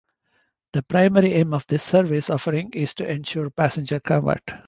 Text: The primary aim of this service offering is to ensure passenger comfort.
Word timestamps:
The 0.73 0.81
primary 0.81 1.33
aim 1.33 1.53
of 1.53 1.67
this 1.67 1.83
service 1.83 2.31
offering 2.31 2.71
is 2.73 2.95
to 2.95 3.07
ensure 3.07 3.51
passenger 3.51 3.99
comfort. 3.99 4.51